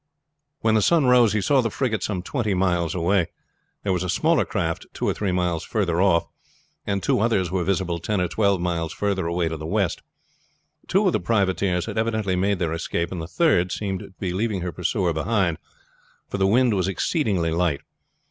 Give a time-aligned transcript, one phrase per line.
[0.61, 3.27] When the sun rose he saw the frigate some twenty miles away.
[3.83, 6.25] There was a smaller craft two or three miles further off,
[6.87, 10.01] and two others were visible ten or twelve miles further away to the west.
[10.87, 14.33] Two of the privateers had evidently made their escape, and the third seemed to be
[14.33, 15.59] leaving her pursuer behind,
[16.27, 17.81] for the wind was exceedingly light.